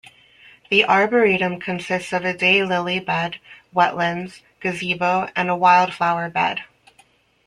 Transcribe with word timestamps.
The 0.71 0.83
Aboretum 0.83 1.59
consists 1.61 2.11
of 2.11 2.25
a 2.25 2.33
daylily 2.33 2.99
bed, 3.05 3.37
wetlands, 3.71 4.41
gazebo, 4.59 5.29
and 5.35 5.47
a 5.47 5.55
wildflower 5.55 6.27
bed. 6.31 6.63